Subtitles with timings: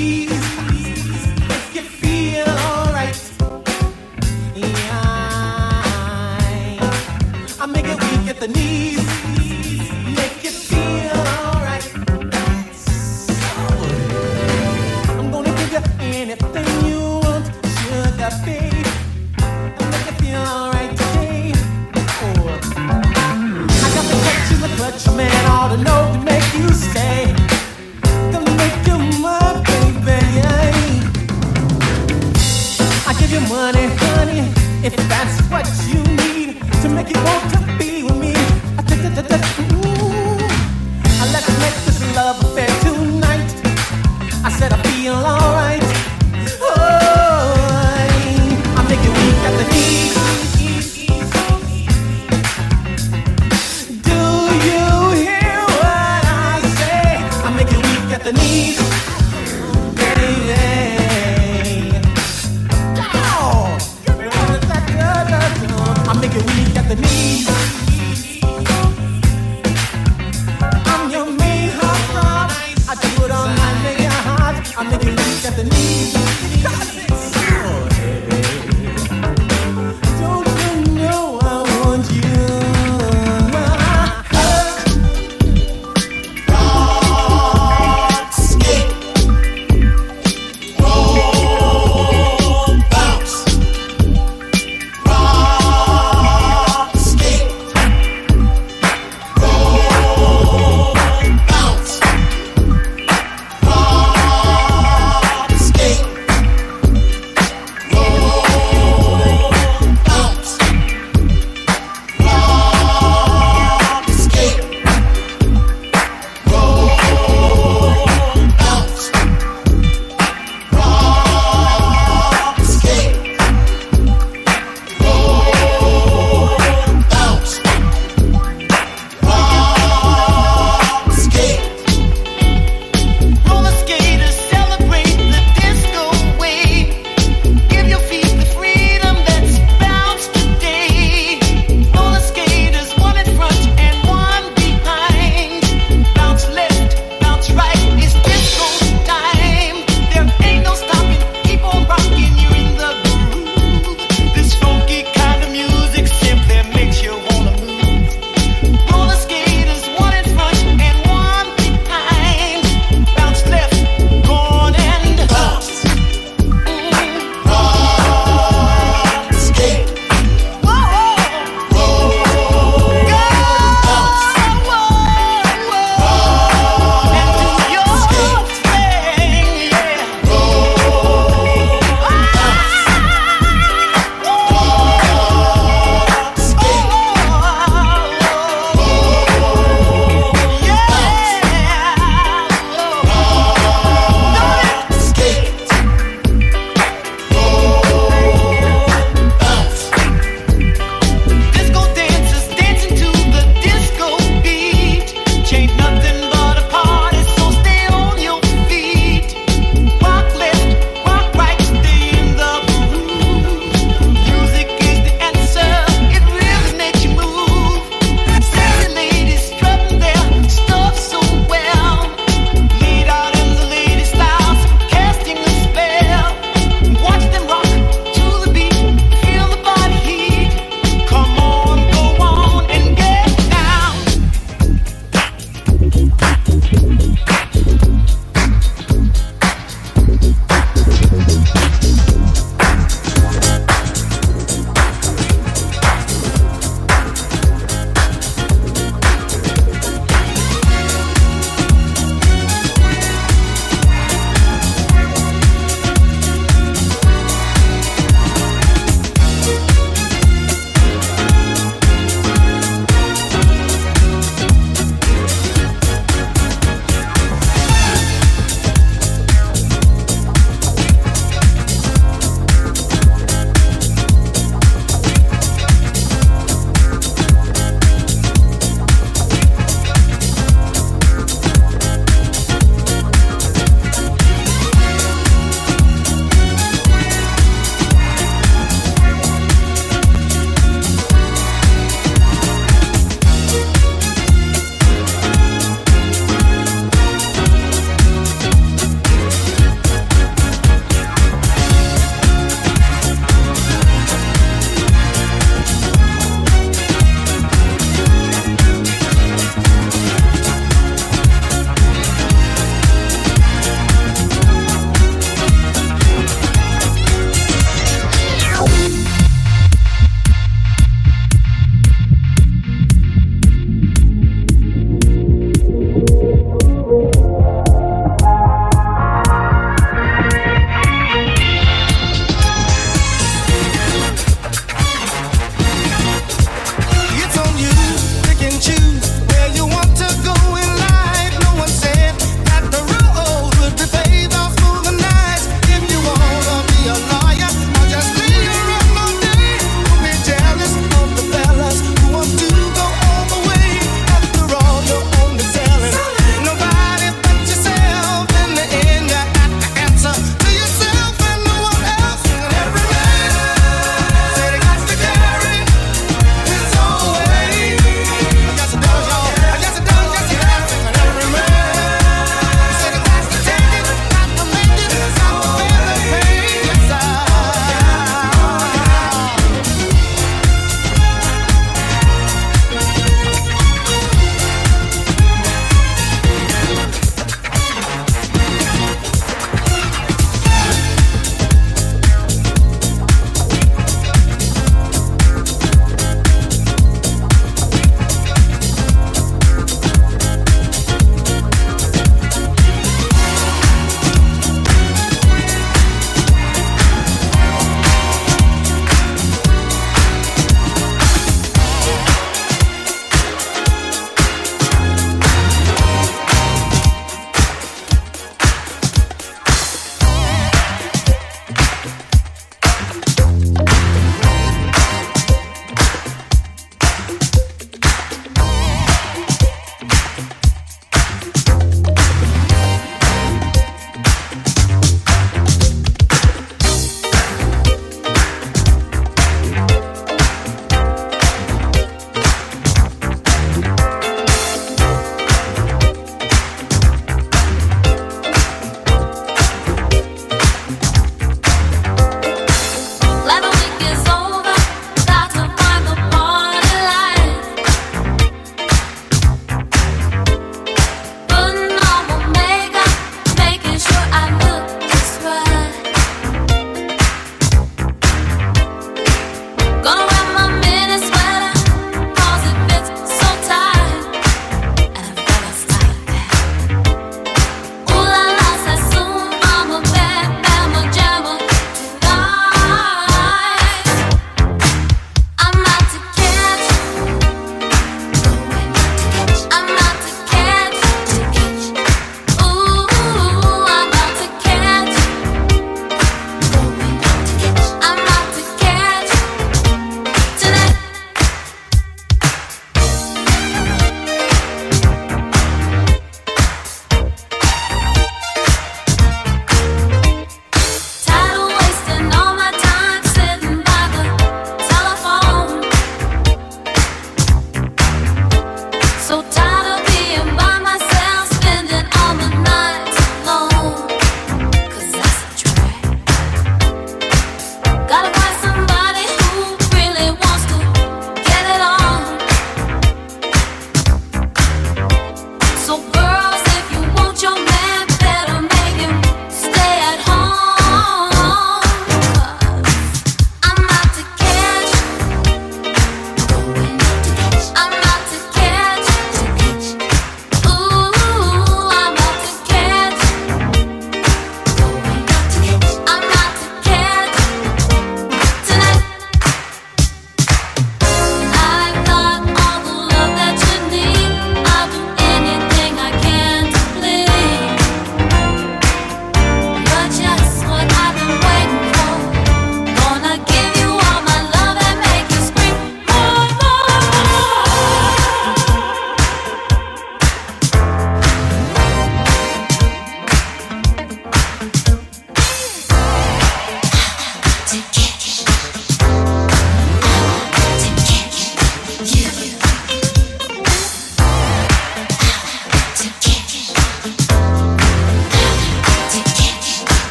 [0.00, 0.29] make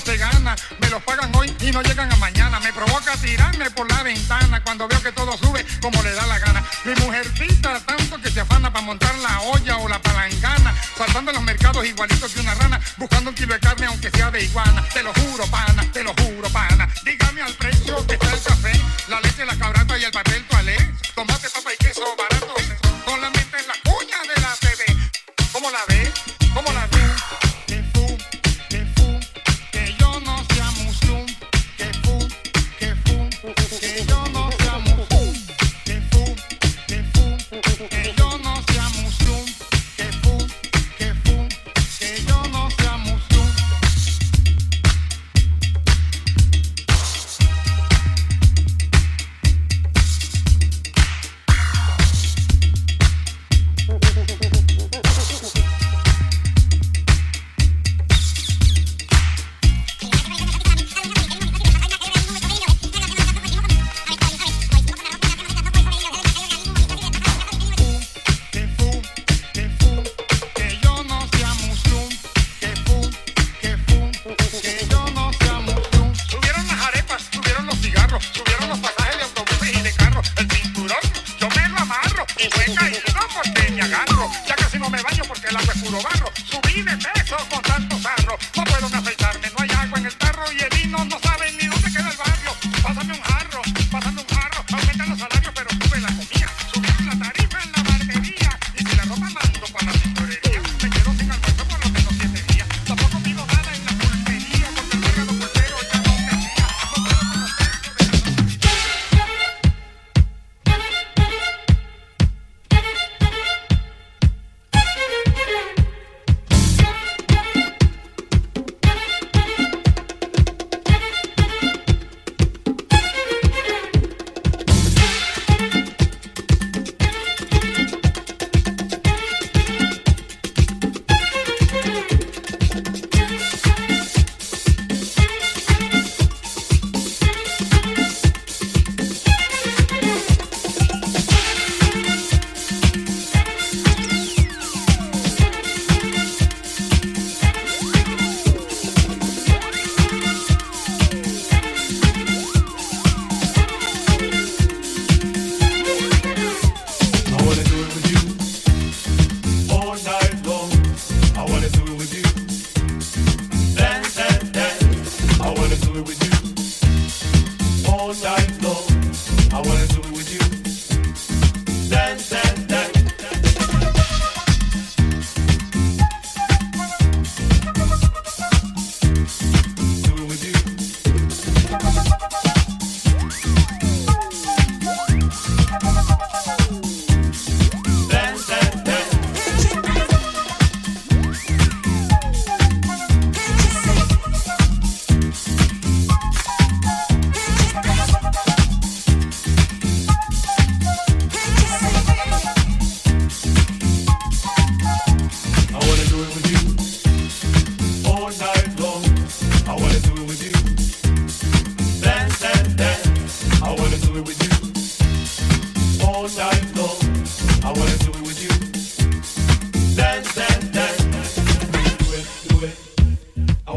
[0.00, 0.56] se gana.
[0.78, 2.60] Me los pagan hoy y no llegan a mañana.
[2.60, 6.38] Me provoca tirarme por la ventana cuando veo que todo sube como le da la
[6.38, 6.64] gana.
[6.84, 10.74] Mi mujercita tanto que se afana para montar la olla o la palangana.
[10.96, 12.80] Saltando los mercados igualitos que una rana.
[12.96, 14.84] Buscando un kilo de carne aunque sea de iguana.
[14.92, 16.75] Te lo juro, pana, te lo juro, pana.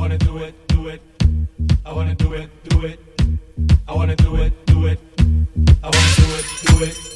[0.10, 1.02] wanna do it, do it.
[1.86, 3.00] I wanna do it, do it.
[3.88, 5.00] I wanna do it, do it.
[5.84, 7.09] I wanna do it, do it.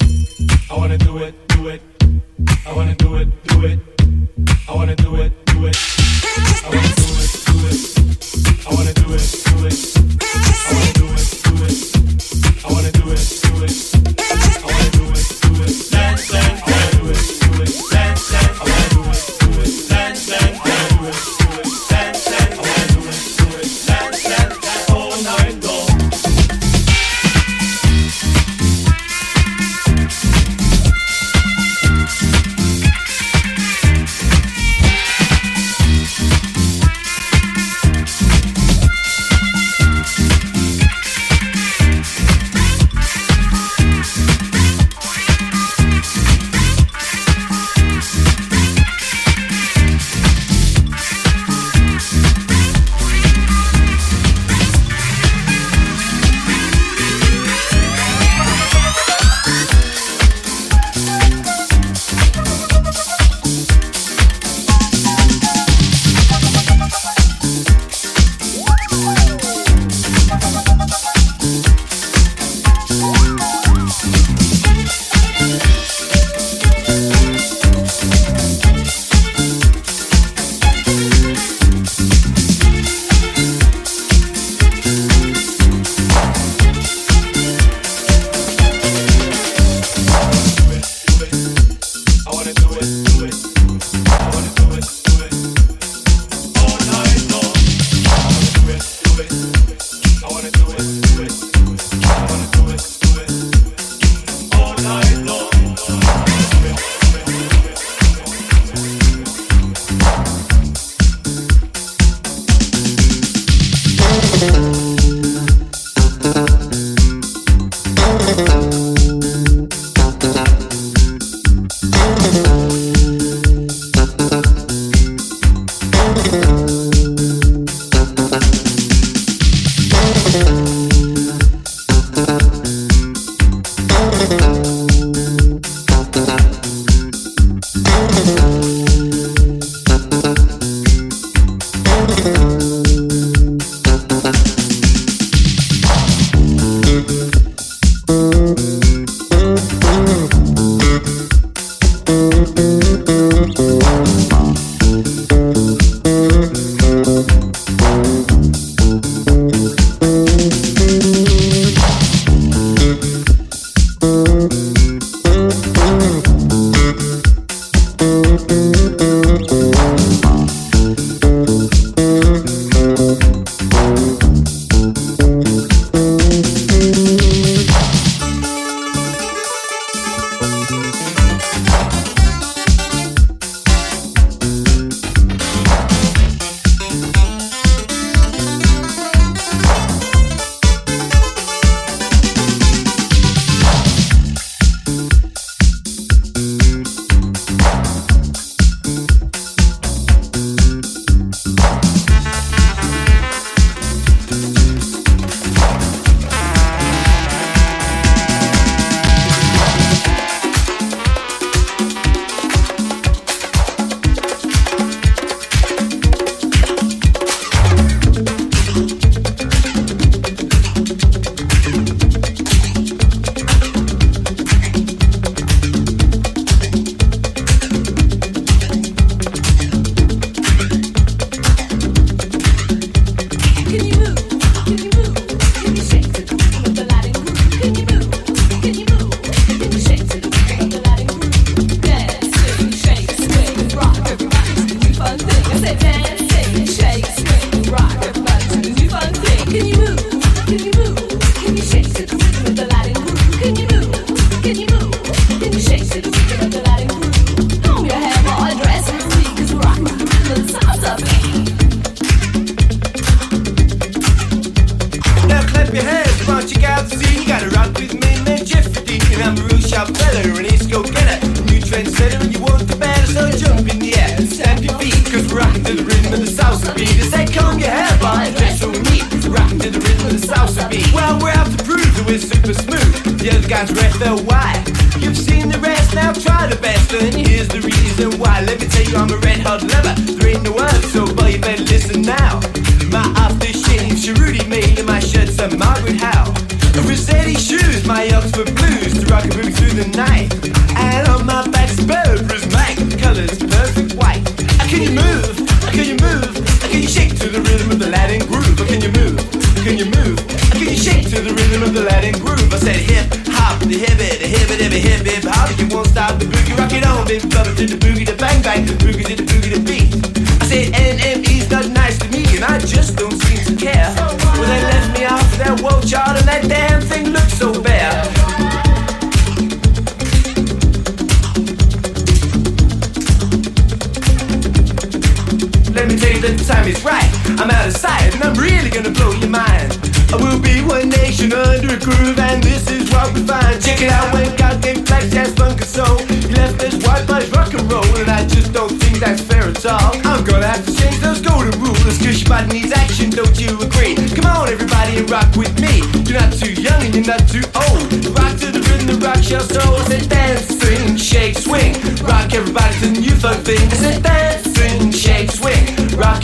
[356.94, 358.06] you're not too old.
[358.18, 359.80] Rock to the rhythm, the rock your soul.
[359.88, 361.74] Say dance, swing, shake, swing.
[362.06, 363.70] Rock everybody to the new fun thing.
[363.72, 364.23] Say dance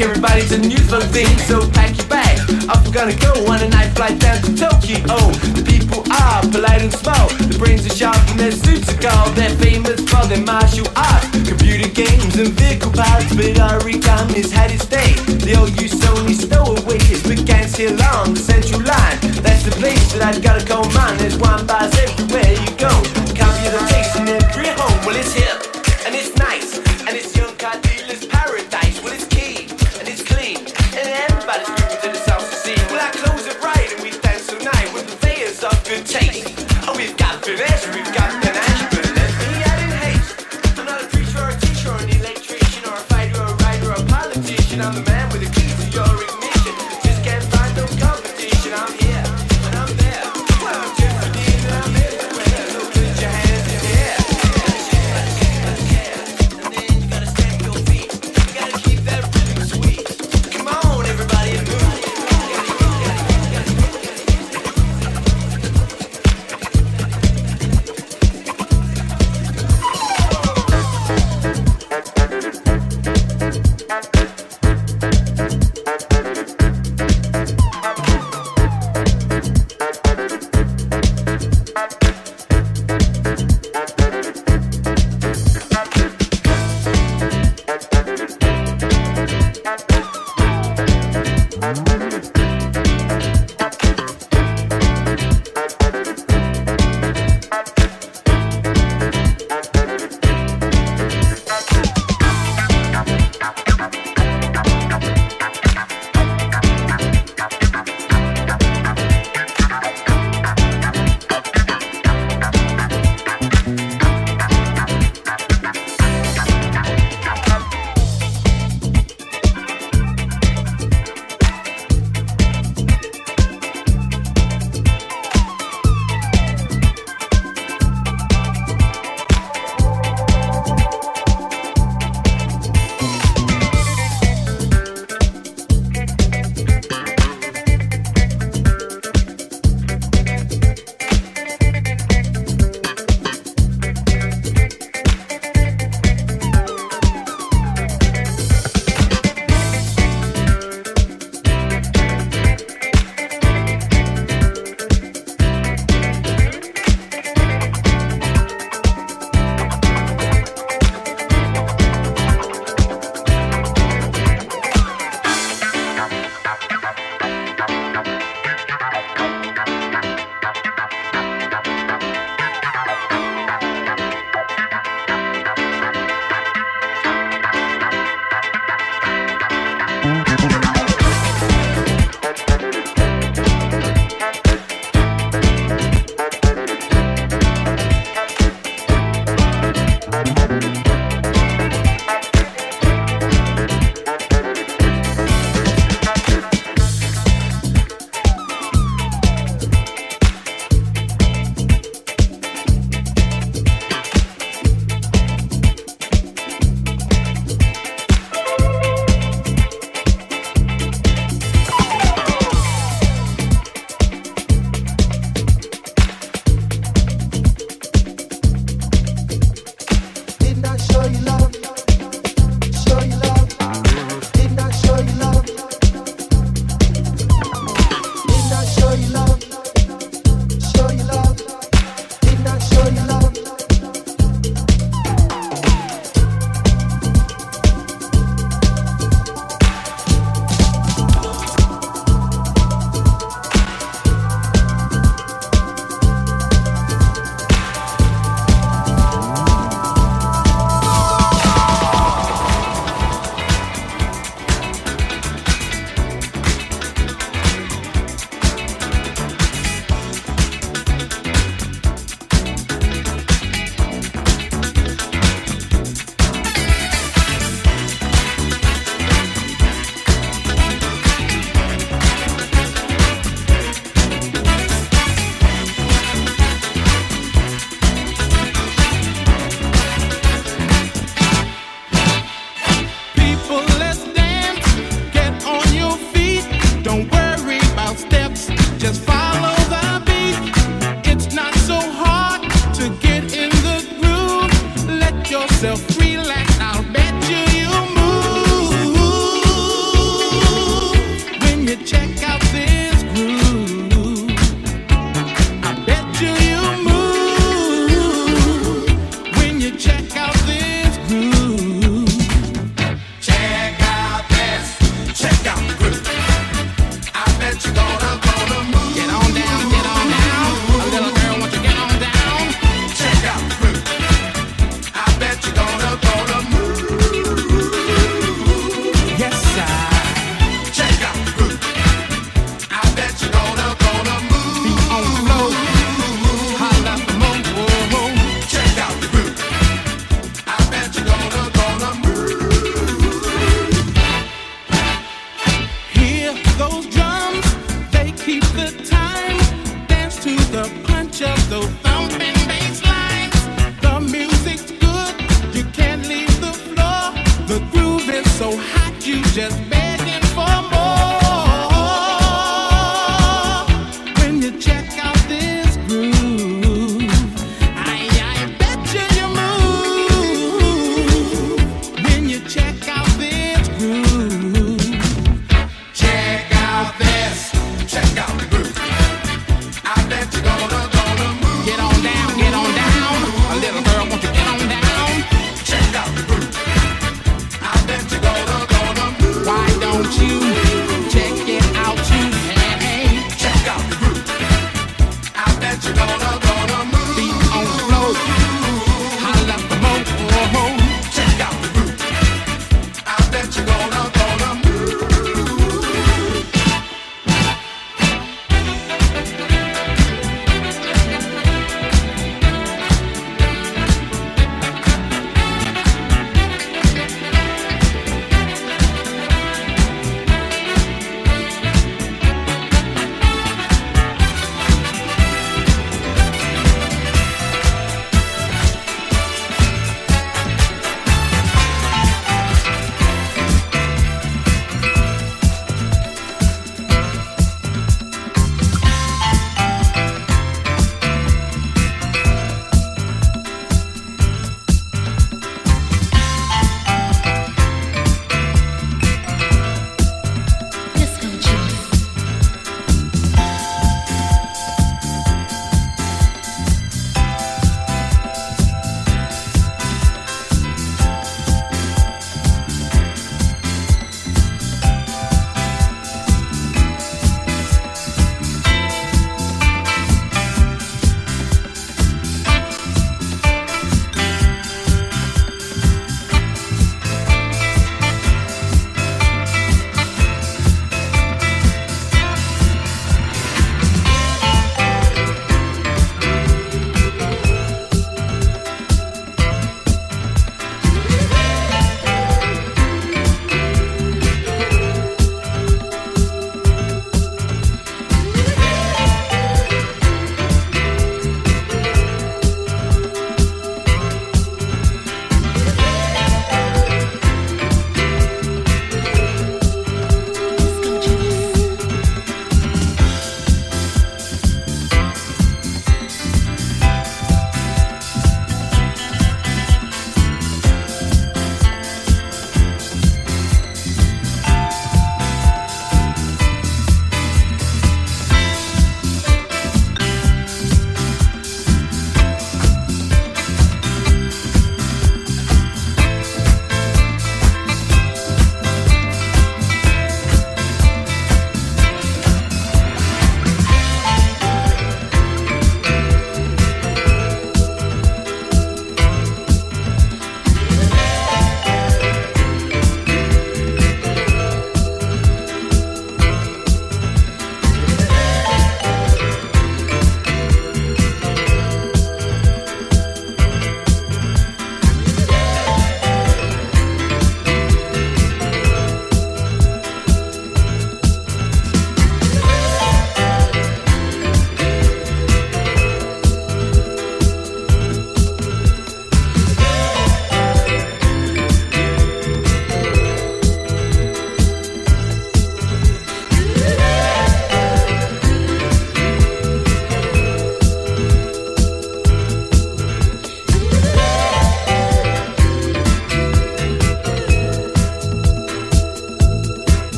[0.00, 2.38] everybody's a the thing, so pack your bag.
[2.70, 5.02] Off we're gonna go on a night flight down to Tokyo.
[5.54, 9.34] The people are polite and small, The brains are sharp and their suits are cold.
[9.34, 13.34] They're famous for their martial arts, computer games and vehicle parts.
[13.34, 15.14] But origami's had its day.
[15.46, 19.18] The old use only stowaways, but gangs here along the central line.
[19.42, 21.18] That's the place that I've gotta go, man.
[21.18, 22.92] There's wine bars everywhere you go.
[23.34, 25.77] Copy the taste in every home, well it's here.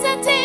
[0.00, 0.37] Cada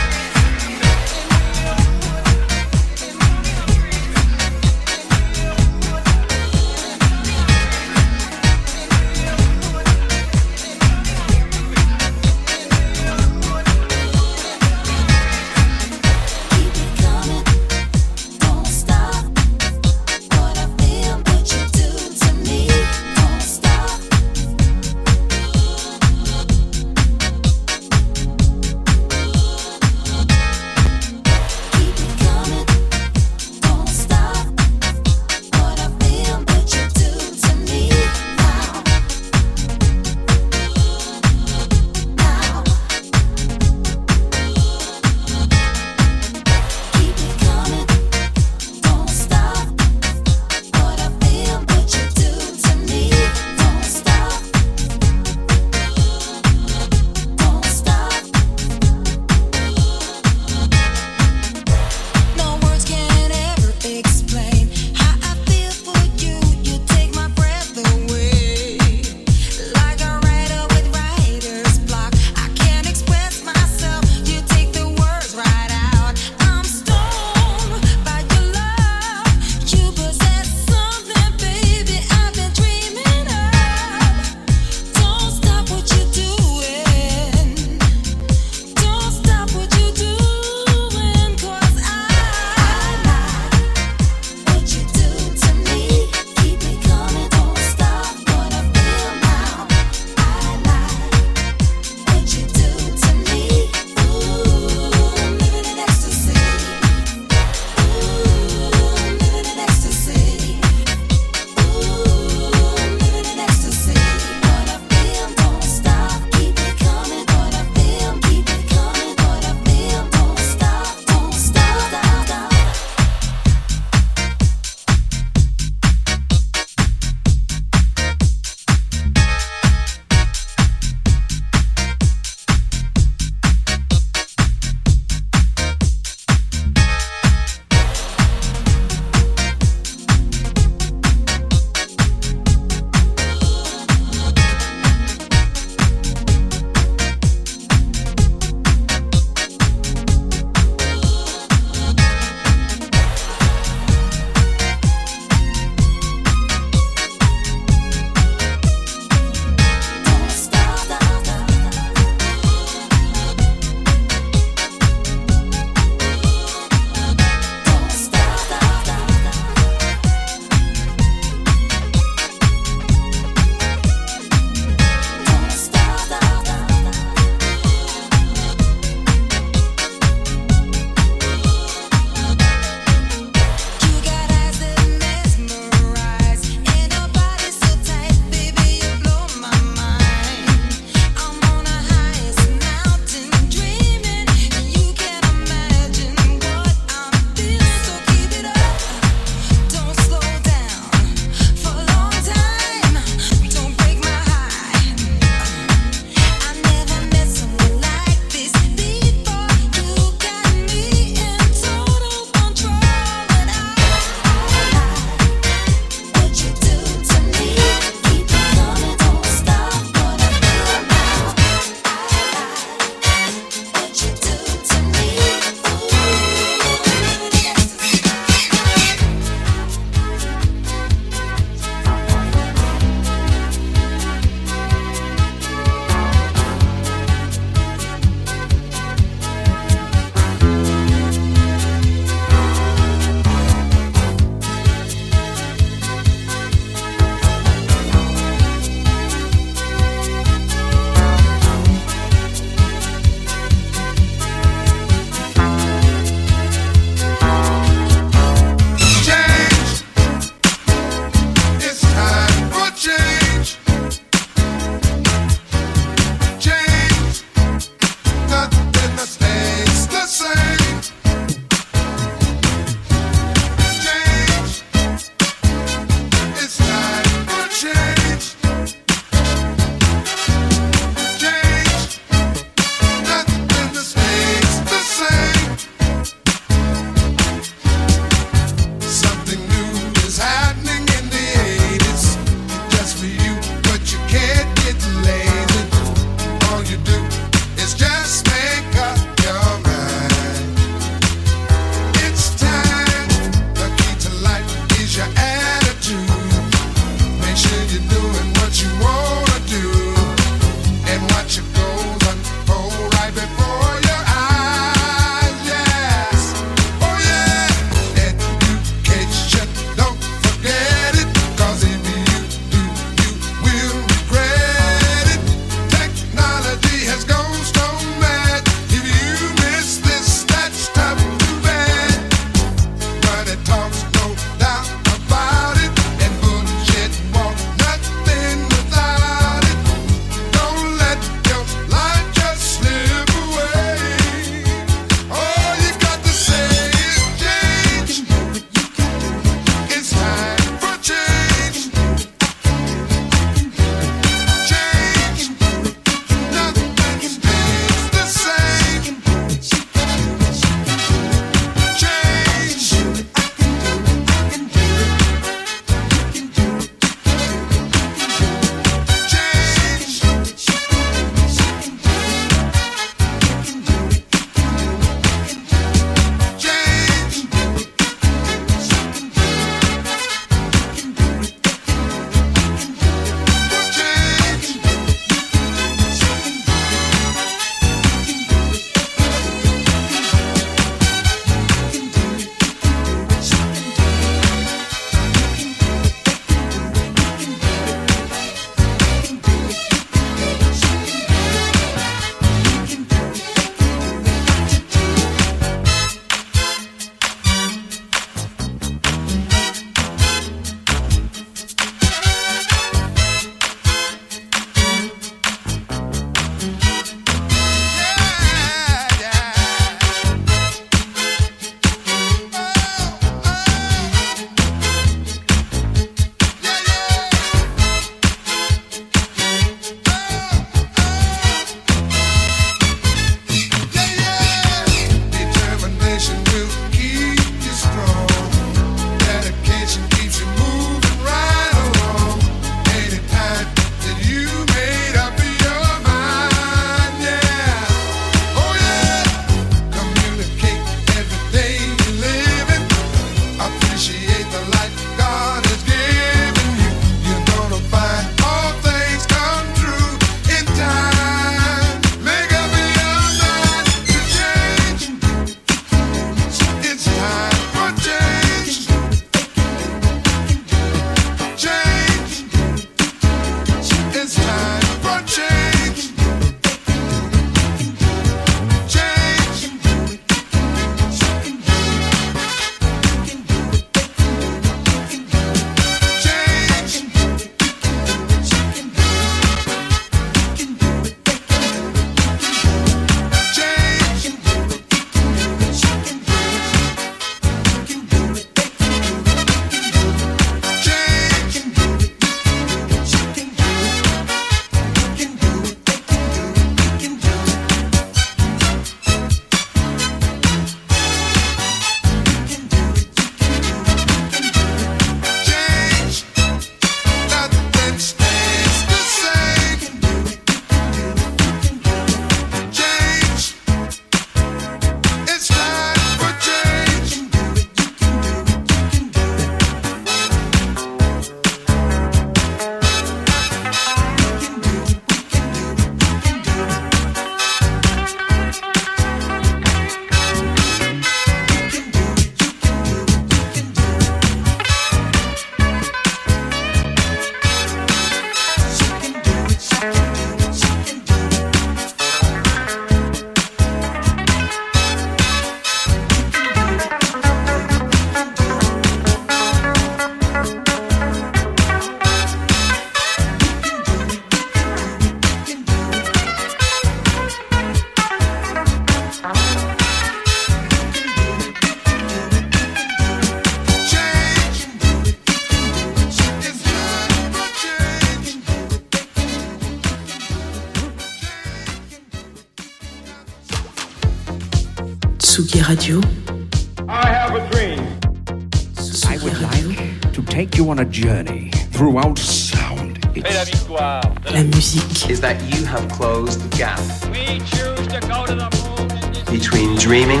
[595.52, 596.58] have closed the gap
[596.90, 600.00] We choose to go to the moon in this between dreaming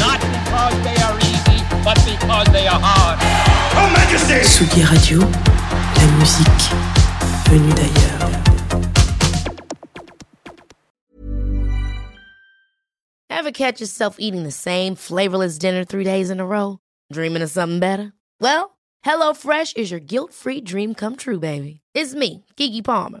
[0.00, 3.18] not because they are easy, but because they are hard.
[4.42, 5.18] Tsugi Radio.
[5.20, 6.66] La musique
[7.50, 8.16] venue d'ailleurs.
[13.28, 16.78] Ever catch yourself eating the same flavorless dinner three days in a row?
[17.12, 18.12] Dreaming of something better?
[18.40, 21.82] Well, HelloFresh is your guilt free dream come true, baby.
[21.94, 23.20] It's me, Keke Palmer.